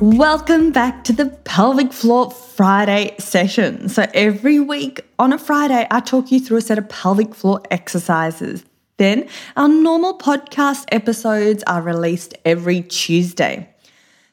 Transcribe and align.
Welcome 0.00 0.72
back 0.72 1.04
to 1.04 1.12
the 1.12 1.26
Pelvic 1.26 1.92
Floor 1.92 2.30
Friday 2.30 3.14
session. 3.18 3.90
So, 3.90 4.06
every 4.14 4.58
week 4.58 5.02
on 5.18 5.30
a 5.34 5.36
Friday, 5.36 5.86
I 5.90 6.00
talk 6.00 6.32
you 6.32 6.40
through 6.40 6.56
a 6.56 6.62
set 6.62 6.78
of 6.78 6.88
pelvic 6.88 7.34
floor 7.34 7.60
exercises. 7.70 8.64
Then, 8.96 9.28
our 9.58 9.68
normal 9.68 10.16
podcast 10.16 10.86
episodes 10.90 11.62
are 11.66 11.82
released 11.82 12.32
every 12.46 12.80
Tuesday. 12.80 13.68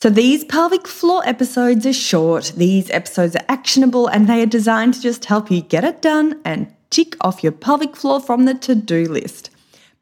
So, 0.00 0.08
these 0.08 0.44
pelvic 0.44 0.88
floor 0.88 1.20
episodes 1.28 1.84
are 1.84 1.92
short, 1.92 2.54
these 2.56 2.88
episodes 2.88 3.36
are 3.36 3.44
actionable, 3.50 4.06
and 4.06 4.26
they 4.26 4.40
are 4.40 4.46
designed 4.46 4.94
to 4.94 5.02
just 5.02 5.26
help 5.26 5.50
you 5.50 5.60
get 5.60 5.84
it 5.84 6.00
done 6.00 6.40
and 6.42 6.74
tick 6.88 7.16
off 7.20 7.42
your 7.42 7.52
pelvic 7.52 7.96
floor 7.96 8.18
from 8.18 8.46
the 8.46 8.54
to 8.54 8.74
do 8.74 9.04
list. 9.04 9.50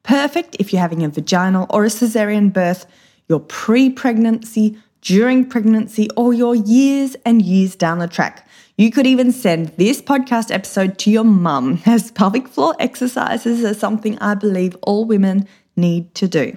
Perfect 0.05 0.55
if 0.61 0.73
you're 0.73 0.83
having 0.83 1.03
a 1.03 1.09
vaginal 1.09 1.67
or 1.69 1.85
a 1.85 1.89
cesarean 1.89 2.53
birth, 2.53 2.87
your 3.29 3.41
pre 3.41 3.91
pregnancy 3.91 4.79
during 5.01 5.45
pregnancy 5.45 6.09
or 6.17 6.33
your 6.33 6.55
years 6.55 7.17
and 7.25 7.43
years 7.43 7.77
down 7.77 7.99
the 7.99 8.09
track. 8.09 8.47
You 8.77 8.91
could 8.91 9.07
even 9.07 9.33
send 9.33 9.69
this 9.77 10.01
podcast 10.01 10.53
episode 10.53 10.99
to 10.99 11.11
your 11.11 11.25
mum, 11.25 11.81
as 11.87 12.13
pelvic 12.13 12.47
floor 12.49 12.77
exercises 12.79 13.65
are 13.65 13.75
something 13.75 14.19
I 14.19 14.35
believe 14.35 14.77
all 14.83 15.05
women 15.05 15.49
need 15.77 16.15
to 16.17 16.29
do. 16.29 16.57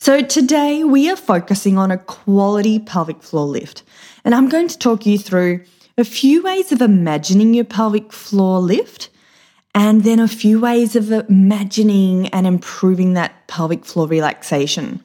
So, 0.00 0.22
today 0.22 0.84
we 0.84 1.10
are 1.10 1.16
focusing 1.16 1.76
on 1.76 1.90
a 1.90 1.98
quality 1.98 2.78
pelvic 2.78 3.22
floor 3.22 3.46
lift, 3.46 3.82
and 4.24 4.34
I'm 4.34 4.48
going 4.48 4.68
to 4.68 4.78
talk 4.78 5.06
you 5.06 5.18
through 5.18 5.64
a 5.96 6.04
few 6.04 6.42
ways 6.42 6.70
of 6.70 6.80
imagining 6.80 7.52
your 7.54 7.64
pelvic 7.64 8.12
floor 8.12 8.60
lift, 8.60 9.08
and 9.74 10.04
then 10.04 10.20
a 10.20 10.28
few 10.28 10.60
ways 10.60 10.94
of 10.94 11.10
imagining 11.10 12.28
and 12.28 12.46
improving 12.46 13.14
that 13.14 13.48
pelvic 13.48 13.84
floor 13.84 14.06
relaxation. 14.06 15.02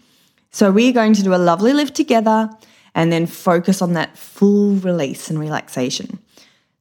So 0.53 0.71
we're 0.71 0.93
going 0.93 1.15
to 1.15 1.23
do 1.23 1.33
a 1.33 1.37
lovely 1.37 1.73
lift 1.73 1.95
together 1.95 2.47
and 2.93 3.11
then 3.11 3.25
focus 3.25 3.81
on 3.81 3.93
that 3.93 4.15
full 4.15 4.75
release 4.75 5.31
and 5.31 5.39
relaxation. 5.39 6.19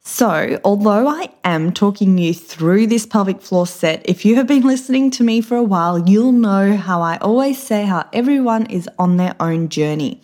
So, 0.04 0.60
although 0.62 1.08
I 1.08 1.30
am 1.42 1.72
talking 1.72 2.18
you 2.18 2.34
through 2.34 2.88
this 2.88 3.06
pelvic 3.06 3.40
floor 3.40 3.66
set, 3.66 4.02
if 4.04 4.26
you 4.26 4.36
have 4.36 4.46
been 4.46 4.64
listening 4.64 5.10
to 5.12 5.24
me 5.24 5.40
for 5.40 5.56
a 5.56 5.62
while, 5.62 5.98
you'll 5.98 6.32
know 6.32 6.76
how 6.76 7.00
I 7.00 7.16
always 7.18 7.62
say 7.62 7.84
how 7.84 8.06
everyone 8.12 8.66
is 8.66 8.90
on 8.98 9.16
their 9.16 9.34
own 9.40 9.70
journey. 9.70 10.20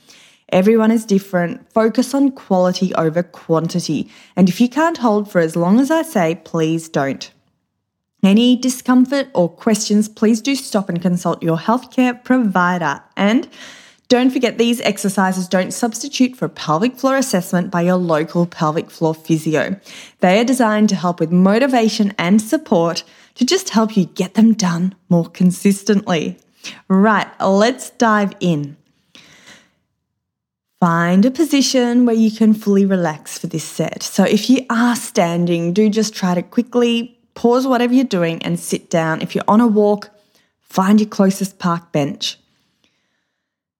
Everyone 0.51 0.91
is 0.91 1.07
different. 1.07 1.73
Focus 1.73 2.13
on 2.13 2.33
quality 2.33 2.95
over 2.97 3.23
quantity. 3.23 4.11
And 4.37 4.49
if 4.49 4.61
you 4.61 4.69
can't 4.69 4.99
hold 4.99 5.31
for 5.31 5.41
as 5.41 5.57
long 5.57 5.81
as 5.81 5.91
I 5.91 6.03
say, 6.03 6.41
please 6.45 6.89
don't. 6.91 7.31
Any 8.23 8.57
discomfort 8.57 9.29
or 9.33 9.49
questions, 9.49 10.09
please 10.09 10.41
do 10.41 10.57
stop 10.57 10.89
and 10.89 11.01
consult 11.01 11.43
your 11.43 11.57
healthcare 11.57 12.23
provider. 12.23 13.03
And 13.17 13.49
don't 14.09 14.31
forget 14.31 14.59
these 14.59 14.81
exercises 14.81 15.47
don't 15.47 15.73
substitute 15.73 16.35
for 16.35 16.49
pelvic 16.49 16.97
floor 16.97 17.17
assessment 17.17 17.71
by 17.71 17.83
your 17.83 17.97
local 17.97 18.47
pelvic 18.47 18.91
floor 18.91 19.15
physio. 19.15 19.79
They 20.21 20.41
are 20.41 20.45
designed 20.45 20.89
to 20.89 20.97
help 20.97 21.21
with 21.21 21.31
motivation 21.31 22.15
and 22.19 22.41
support 22.41 23.05
to 23.35 23.45
just 23.45 23.69
help 23.69 23.97
you 23.97 24.07
get 24.07 24.35
them 24.35 24.55
done 24.55 24.95
more 25.09 25.29
consistently. 25.29 26.39
Right, 26.89 27.29
let's 27.41 27.91
dive 27.91 28.35
in. 28.41 28.77
Find 30.81 31.25
a 31.25 31.31
position 31.31 32.07
where 32.07 32.17
you 32.17 32.31
can 32.31 32.55
fully 32.55 32.87
relax 32.87 33.37
for 33.37 33.47
this 33.47 33.65
set. 33.65 34.03
So 34.03 34.25
if 34.25 34.49
you 34.49 34.65
are 34.71 34.97
standing, 34.97 35.73
do 35.73 35.91
just 35.91 36.15
try 36.15 36.35
to 36.35 36.43
quickly 36.43 37.18
pause 37.39 37.69
whatever 37.69 37.95
you're 37.95 38.05
doing 38.05 38.43
and 38.43 38.59
sit 38.59 38.91
down. 38.91 39.23
If 39.23 39.33
you're 39.33 39.45
on 39.47 39.61
a 39.61 39.67
walk, 39.69 40.11
find 40.61 40.99
your 40.99 41.09
closest 41.09 41.61
park 41.61 41.93
bench. 41.93 42.37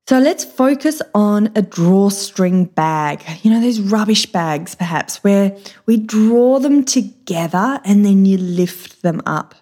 So 0.07 0.21
let's 0.21 0.45
focus 0.45 1.03
on 1.13 1.51
a 1.57 1.63
drawstring 1.63 2.67
bag. 2.67 3.25
You 3.43 3.51
know, 3.51 3.61
those 3.61 3.81
rubbish 3.81 4.27
bags, 4.27 4.77
perhaps, 4.77 5.25
where 5.25 5.57
we 5.87 5.97
draw 5.97 6.61
them 6.61 6.85
together 6.85 7.81
and 7.85 8.07
then 8.07 8.25
you 8.25 8.39
lift 8.39 9.03
them 9.03 9.21
up. 9.27 9.57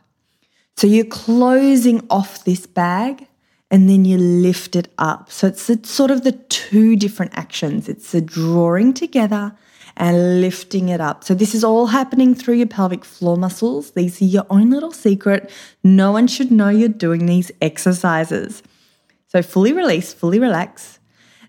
So 0.76 0.86
you're 0.86 1.06
closing 1.06 2.06
off 2.10 2.44
this 2.44 2.66
bag 2.66 3.26
and 3.70 3.88
then 3.88 4.04
you 4.04 4.18
lift 4.18 4.76
it 4.76 4.88
up. 4.98 5.30
So 5.30 5.46
it's, 5.46 5.70
it's 5.70 5.90
sort 5.90 6.10
of 6.10 6.22
the 6.22 6.32
two 6.32 6.96
different 6.96 7.32
actions 7.34 7.88
it's 7.88 8.12
the 8.12 8.20
drawing 8.20 8.92
together 8.92 9.56
and 9.96 10.40
lifting 10.40 10.88
it 10.88 11.00
up. 11.00 11.24
So, 11.24 11.34
this 11.34 11.54
is 11.54 11.64
all 11.64 11.86
happening 11.86 12.34
through 12.34 12.54
your 12.54 12.66
pelvic 12.66 13.04
floor 13.04 13.36
muscles. 13.36 13.92
These 13.92 14.20
are 14.20 14.26
your 14.26 14.46
own 14.50 14.70
little 14.70 14.92
secret. 14.92 15.50
No 15.82 16.12
one 16.12 16.26
should 16.26 16.50
know 16.50 16.68
you're 16.68 16.88
doing 16.88 17.26
these 17.26 17.50
exercises. 17.60 18.62
So, 19.28 19.42
fully 19.42 19.72
release, 19.72 20.12
fully 20.12 20.38
relax. 20.38 20.98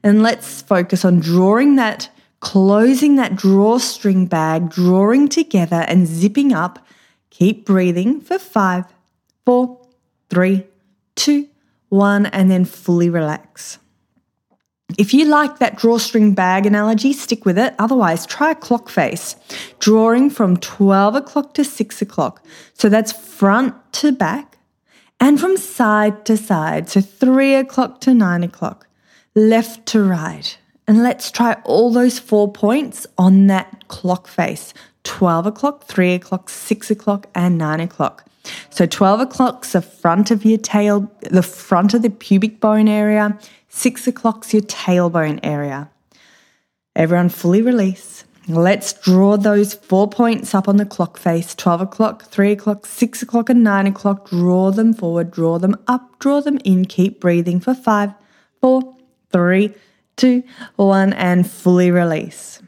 And 0.03 0.23
let's 0.23 0.61
focus 0.61 1.03
on 1.03 1.19
drawing 1.19 1.75
that, 1.75 2.09
closing 2.39 3.15
that 3.17 3.35
drawstring 3.35 4.25
bag, 4.27 4.69
drawing 4.69 5.27
together 5.27 5.83
and 5.87 6.07
zipping 6.07 6.53
up. 6.53 6.85
Keep 7.29 7.65
breathing 7.65 8.21
for 8.21 8.39
five, 8.39 8.85
four, 9.45 9.81
three, 10.29 10.65
two, 11.15 11.47
one, 11.89 12.25
and 12.27 12.49
then 12.49 12.65
fully 12.65 13.09
relax. 13.09 13.79
If 14.97 15.13
you 15.13 15.25
like 15.25 15.59
that 15.59 15.77
drawstring 15.77 16.33
bag 16.33 16.65
analogy, 16.65 17.11
stick 17.11 17.45
with 17.45 17.57
it. 17.57 17.75
Otherwise, 17.77 18.25
try 18.25 18.51
a 18.51 18.55
clock 18.55 18.87
face, 18.87 19.35
drawing 19.79 20.29
from 20.29 20.55
12 20.57 21.15
o'clock 21.15 21.53
to 21.55 21.65
6 21.65 22.01
o'clock. 22.01 22.41
So 22.73 22.87
that's 22.87 23.11
front 23.11 23.75
to 23.93 24.13
back 24.13 24.57
and 25.19 25.39
from 25.39 25.57
side 25.57 26.25
to 26.25 26.37
side. 26.37 26.89
So 26.89 27.01
3 27.01 27.55
o'clock 27.55 27.99
to 28.01 28.13
9 28.13 28.43
o'clock, 28.43 28.87
left 29.35 29.85
to 29.87 30.01
right. 30.01 30.57
And 30.87 31.03
let's 31.03 31.31
try 31.31 31.57
all 31.65 31.91
those 31.91 32.17
four 32.17 32.49
points 32.49 33.05
on 33.17 33.47
that 33.47 33.89
clock 33.89 34.27
face 34.27 34.73
12 35.03 35.47
o'clock, 35.47 35.83
3 35.85 36.13
o'clock, 36.13 36.49
6 36.49 36.91
o'clock, 36.91 37.27
and 37.35 37.57
9 37.57 37.81
o'clock. 37.81 38.25
So 38.69 38.85
12 38.85 39.21
o'clock's 39.21 39.73
the 39.73 39.81
front 39.81 40.31
of 40.31 40.45
your 40.45 40.57
tail, 40.57 41.11
the 41.29 41.43
front 41.43 41.93
of 41.93 42.01
the 42.01 42.09
pubic 42.09 42.61
bone 42.61 42.87
area. 42.87 43.37
Six 43.69 44.07
o'clock's 44.07 44.53
your 44.53 44.63
tailbone 44.63 45.39
area. 45.43 45.89
Everyone 46.95 47.29
fully 47.29 47.61
release. 47.61 48.23
Let's 48.49 48.93
draw 48.93 49.35
those 49.35 49.73
four 49.73 50.09
points 50.09 50.55
up 50.55 50.69
on 50.69 50.77
the 50.77 50.85
clock 50.85 51.17
face 51.17 51.53
12 51.53 51.81
o'clock, 51.81 52.23
3 52.23 52.53
o'clock, 52.53 52.85
6 52.85 53.21
o'clock, 53.21 53.49
and 53.49 53.61
9 53.61 53.87
o'clock. 53.87 54.29
Draw 54.29 54.71
them 54.71 54.93
forward, 54.93 55.31
draw 55.31 55.59
them 55.59 55.75
up, 55.87 56.17
draw 56.19 56.39
them 56.39 56.57
in. 56.63 56.85
Keep 56.85 57.19
breathing 57.19 57.59
for 57.59 57.73
five, 57.73 58.13
four, 58.61 58.95
three, 59.31 59.73
two, 60.15 60.43
one, 60.77 61.11
and 61.13 61.49
fully 61.49 61.91
release. 61.91 62.61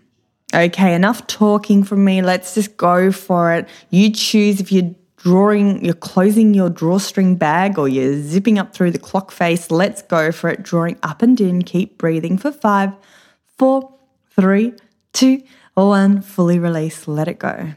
Okay, 0.53 0.93
enough 0.93 1.27
talking 1.27 1.83
from 1.83 2.03
me. 2.03 2.21
Let's 2.21 2.55
just 2.55 2.75
go 2.75 3.11
for 3.11 3.53
it. 3.53 3.69
You 3.89 4.11
choose 4.11 4.59
if 4.59 4.71
you're 4.71 4.95
drawing, 5.19 5.83
you're 5.83 5.93
closing 5.93 6.53
your 6.53 6.69
drawstring 6.69 7.35
bag 7.35 7.77
or 7.77 7.87
you're 7.87 8.21
zipping 8.21 8.57
up 8.57 8.73
through 8.73 8.91
the 8.91 8.99
clock 8.99 9.31
face. 9.31 9.69
Let's 9.69 10.01
go 10.01 10.31
for 10.31 10.49
it. 10.49 10.63
Drawing 10.63 10.97
up 11.03 11.21
and 11.21 11.39
in. 11.39 11.61
Keep 11.61 11.97
breathing 11.97 12.37
for 12.37 12.51
five, 12.51 12.93
four, 13.57 13.93
three, 14.31 14.73
two, 15.13 15.43
one. 15.73 16.21
Fully 16.21 16.57
release. 16.57 17.07
Let 17.07 17.27
it 17.27 17.39
go. 17.39 17.73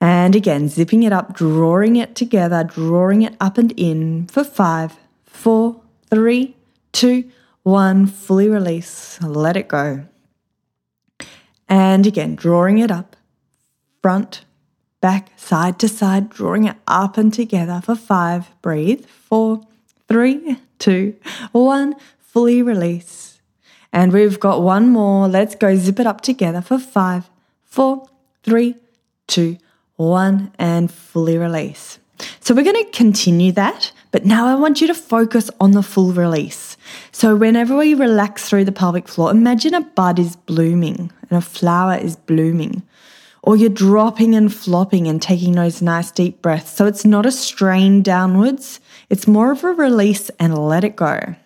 And 0.00 0.34
again, 0.34 0.68
zipping 0.68 1.02
it 1.02 1.12
up, 1.12 1.32
drawing 1.32 1.96
it 1.96 2.14
together, 2.14 2.62
drawing 2.64 3.22
it 3.22 3.36
up 3.40 3.56
and 3.56 3.72
in 3.72 4.26
for 4.26 4.44
five, 4.44 4.98
four, 5.24 5.80
three, 6.10 6.56
two, 6.92 7.30
one. 7.62 8.06
Fully 8.06 8.48
release. 8.48 9.18
Let 9.22 9.56
it 9.56 9.68
go. 9.68 10.04
And 11.68 12.06
again, 12.06 12.34
drawing 12.34 12.78
it 12.78 12.90
up, 12.90 13.16
front, 14.02 14.44
back, 15.04 15.28
side 15.36 15.78
to 15.78 15.86
side, 15.86 16.30
drawing 16.30 16.64
it 16.64 16.76
up 16.88 17.18
and 17.18 17.30
together 17.30 17.82
for 17.84 17.94
five. 17.94 18.50
Breathe. 18.62 19.04
Four, 19.04 19.60
three, 20.08 20.56
two, 20.78 21.14
one. 21.52 21.96
Fully 22.20 22.62
release. 22.62 23.38
And 23.92 24.14
we've 24.14 24.40
got 24.40 24.62
one 24.62 24.88
more. 24.88 25.28
Let's 25.28 25.56
go 25.56 25.76
zip 25.76 26.00
it 26.00 26.06
up 26.06 26.22
together 26.22 26.62
for 26.62 26.78
five, 26.78 27.28
four, 27.64 28.08
three, 28.44 28.76
two, 29.26 29.58
one, 29.96 30.52
and 30.58 30.90
fully 30.90 31.36
release. 31.36 31.98
So 32.40 32.54
we're 32.54 32.64
going 32.64 32.82
to 32.86 32.90
continue 32.90 33.52
that, 33.52 33.92
but 34.10 34.24
now 34.24 34.46
I 34.46 34.54
want 34.54 34.80
you 34.80 34.86
to 34.86 34.94
focus 34.94 35.50
on 35.60 35.72
the 35.72 35.82
full 35.82 36.12
release. 36.12 36.78
So 37.12 37.36
whenever 37.36 37.76
we 37.76 37.92
relax 37.92 38.48
through 38.48 38.64
the 38.64 38.72
pelvic 38.72 39.08
floor, 39.08 39.30
imagine 39.30 39.74
a 39.74 39.82
bud 39.82 40.18
is 40.18 40.36
blooming 40.36 41.12
and 41.28 41.38
a 41.38 41.42
flower 41.42 41.96
is 41.96 42.16
blooming. 42.16 42.82
Or 43.46 43.56
you're 43.56 43.68
dropping 43.68 44.34
and 44.34 44.52
flopping 44.52 45.06
and 45.06 45.20
taking 45.20 45.52
those 45.52 45.82
nice 45.82 46.10
deep 46.10 46.40
breaths. 46.40 46.70
So 46.72 46.86
it's 46.86 47.04
not 47.04 47.26
a 47.26 47.30
strain 47.30 48.00
downwards, 48.00 48.80
it's 49.10 49.28
more 49.28 49.52
of 49.52 49.62
a 49.62 49.68
release 49.68 50.30
and 50.40 50.56
let 50.56 50.82
it 50.82 50.96
go. 50.96 51.36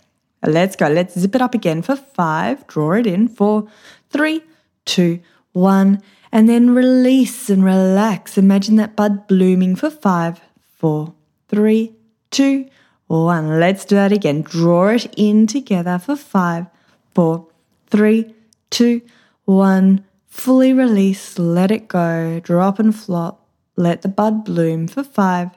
Let's 0.47 0.77
go. 0.77 0.87
Let's 0.87 1.19
zip 1.19 1.35
it 1.35 1.43
up 1.43 1.55
again 1.55 1.83
for 1.83 1.97
five. 1.97 2.65
Draw 2.69 2.93
it 2.93 3.07
in 3.09 3.27
for 3.27 3.67
three, 4.11 4.43
two, 4.85 5.21
one. 5.53 6.01
And 6.31 6.49
then 6.49 6.71
release 6.71 7.51
and 7.51 7.65
relax. 7.65 8.39
Imagine 8.39 8.77
that 8.77 8.95
bud 8.95 9.27
blooming 9.27 9.75
for 9.75 9.91
five, 9.91 10.41
four, 10.77 11.15
three, 11.49 11.95
two, 12.31 12.69
one. 13.09 13.59
Let's 13.59 13.85
do 13.85 13.97
that 13.97 14.13
again. 14.13 14.43
Draw 14.43 14.89
it 14.91 15.15
in 15.17 15.49
together 15.49 15.99
for 15.99 16.15
five, 16.15 16.67
four, 17.13 17.49
three, 17.89 18.33
two, 18.71 19.03
one. 19.45 20.05
Fully 20.39 20.73
release. 20.73 21.37
Let 21.37 21.73
it 21.73 21.89
go. 21.89 22.39
Drop 22.39 22.79
and 22.79 22.95
flop. 22.95 23.45
Let 23.75 24.03
the 24.03 24.09
bud 24.09 24.45
bloom 24.45 24.87
for 24.87 25.03
five, 25.03 25.51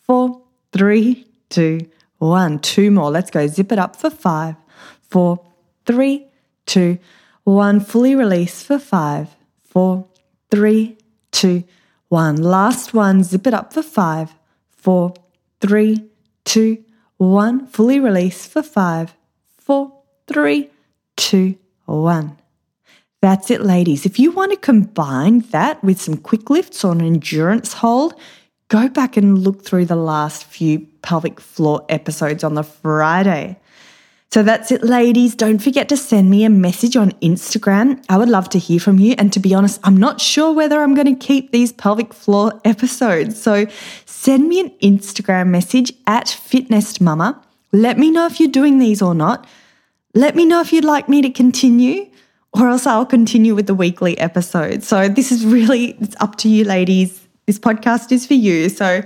four, 0.00 0.42
three, 0.72 1.26
two, 1.50 1.80
one. 2.18 2.60
Two 2.60 2.92
more. 2.92 3.10
Let's 3.10 3.32
go. 3.32 3.48
Zip 3.48 3.72
it 3.72 3.80
up 3.80 3.96
for 3.96 4.10
five, 4.10 4.54
four, 5.02 5.44
three, 5.86 6.28
two, 6.66 6.98
one. 7.42 7.80
Fully 7.80 8.14
release 8.14 8.62
for 8.62 8.78
five, 8.78 9.34
four, 9.64 10.06
three, 10.52 10.96
two, 11.32 11.64
one. 12.08 12.36
Last 12.36 12.94
one. 12.94 13.24
Zip 13.24 13.44
it 13.44 13.54
up 13.54 13.72
for 13.72 13.82
five, 13.82 14.32
four, 14.70 15.14
three, 15.60 16.08
two, 16.44 16.84
one. 17.16 17.66
Fully 17.66 17.98
release 17.98 18.46
for 18.46 18.62
five, 18.62 19.16
four, 19.58 20.00
three, 20.28 20.70
two, 21.16 21.58
one. 21.86 22.37
That's 23.20 23.50
it, 23.50 23.62
ladies. 23.62 24.06
If 24.06 24.18
you 24.18 24.30
want 24.30 24.52
to 24.52 24.56
combine 24.56 25.40
that 25.50 25.82
with 25.82 26.00
some 26.00 26.16
quick 26.16 26.50
lifts 26.50 26.84
or 26.84 26.92
an 26.92 27.00
endurance 27.00 27.72
hold, 27.72 28.14
go 28.68 28.88
back 28.88 29.16
and 29.16 29.38
look 29.38 29.64
through 29.64 29.86
the 29.86 29.96
last 29.96 30.44
few 30.44 30.86
pelvic 31.02 31.40
floor 31.40 31.84
episodes 31.88 32.44
on 32.44 32.54
the 32.54 32.62
Friday. 32.62 33.58
So 34.30 34.42
that's 34.42 34.70
it, 34.70 34.84
ladies. 34.84 35.34
Don't 35.34 35.58
forget 35.58 35.88
to 35.88 35.96
send 35.96 36.28
me 36.28 36.44
a 36.44 36.50
message 36.50 36.96
on 36.96 37.12
Instagram. 37.22 38.04
I 38.10 38.18
would 38.18 38.28
love 38.28 38.50
to 38.50 38.58
hear 38.58 38.78
from 38.78 38.98
you. 38.98 39.14
And 39.16 39.32
to 39.32 39.40
be 39.40 39.54
honest, 39.54 39.80
I'm 39.84 39.96
not 39.96 40.20
sure 40.20 40.52
whether 40.52 40.82
I'm 40.82 40.94
going 40.94 41.16
to 41.16 41.26
keep 41.26 41.50
these 41.50 41.72
pelvic 41.72 42.12
floor 42.12 42.60
episodes. 42.64 43.40
So 43.40 43.66
send 44.04 44.48
me 44.48 44.60
an 44.60 44.70
Instagram 44.82 45.48
message 45.48 45.92
at 46.06 46.26
FitNest 46.26 47.00
Mama. 47.00 47.42
Let 47.72 47.98
me 47.98 48.10
know 48.10 48.26
if 48.26 48.38
you're 48.38 48.50
doing 48.50 48.78
these 48.78 49.00
or 49.00 49.14
not. 49.14 49.46
Let 50.14 50.36
me 50.36 50.44
know 50.44 50.60
if 50.60 50.72
you'd 50.72 50.84
like 50.84 51.08
me 51.08 51.22
to 51.22 51.30
continue, 51.30 52.07
or 52.58 52.68
else 52.68 52.86
I'll 52.86 53.06
continue 53.06 53.54
with 53.54 53.66
the 53.66 53.74
weekly 53.74 54.18
episode. 54.18 54.82
So 54.82 55.08
this 55.08 55.30
is 55.30 55.46
really 55.46 55.96
it's 56.00 56.16
up 56.20 56.36
to 56.36 56.48
you, 56.48 56.64
ladies. 56.64 57.26
This 57.46 57.58
podcast 57.58 58.12
is 58.12 58.26
for 58.26 58.34
you. 58.34 58.68
So 58.68 59.02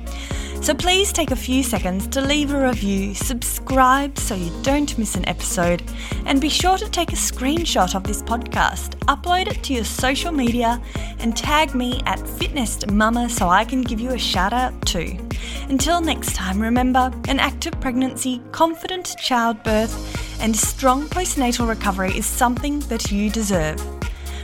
So 0.63 0.73
please 0.73 1.13
take 1.13 1.33
a 1.33 1.37
few 1.37 1.65
seconds 1.65 2.07
to 2.07 2.21
leave 2.21 2.53
a 2.53 2.69
review, 2.69 3.13
subscribe 3.13 4.17
so 4.19 4.37
you 4.37 4.53
don't 4.63 4.97
miss 4.97 5.17
an 5.17 5.29
episode, 5.29 5.83
and 6.27 6.41
be 6.41 6.49
sure 6.49 6.79
to 6.79 6.89
take 6.89 7.13
a 7.13 7.17
screenshot 7.17 7.97
of 7.97 8.05
this 8.05 8.23
podcast, 8.23 8.91
upload 9.07 9.49
it 9.49 9.65
to 9.65 9.75
your 9.75 9.85
social 9.85 10.31
media, 10.31 10.81
and 11.19 11.37
tag 11.37 11.75
me 11.75 12.01
at 12.07 12.21
FitNest 12.21 12.93
Mama 12.93 13.29
so 13.29 13.49
I 13.49 13.65
can 13.65 13.83
give 13.83 13.99
you 13.99 14.13
a 14.13 14.19
shout 14.19 14.53
out 14.53 14.81
too. 14.87 15.19
Until 15.69 16.00
next 16.00 16.34
time, 16.34 16.61
remember 16.61 17.11
an 17.26 17.40
active 17.40 17.81
pregnancy, 17.81 18.43
confident 18.52 19.16
childbirth, 19.19 20.40
and 20.40 20.55
strong 20.55 21.08
postnatal 21.08 21.69
recovery 21.69 22.16
is 22.16 22.26
something 22.26 22.81
that 22.81 23.11
you 23.11 23.31
deserve. 23.31 23.82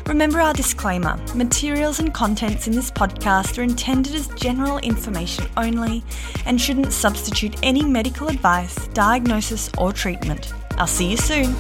Remember 0.09 0.41
our 0.41 0.53
disclaimer 0.53 1.17
materials 1.35 2.01
and 2.01 2.13
contents 2.13 2.67
in 2.67 2.73
this 2.75 2.91
podcast 2.91 3.59
are 3.59 3.63
intended 3.63 4.15
as 4.15 4.29
general 4.29 4.79
information 4.79 5.47
only 5.57 6.03
and 6.47 6.61
shouldn't 6.61 6.93
substitute 6.93 7.55
any 7.63 7.85
medical 7.85 8.29
advice, 8.29 8.89
diagnosis, 8.89 9.71
or 9.79 9.93
treatment. 9.93 10.53
I'll 10.79 10.87
see 10.87 11.11
you 11.11 11.17
soon. 11.17 11.55